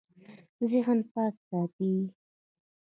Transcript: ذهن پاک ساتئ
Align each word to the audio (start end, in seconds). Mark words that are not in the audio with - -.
ذهن 0.69 0.99
پاک 1.11 1.35
ساتئ 1.47 1.95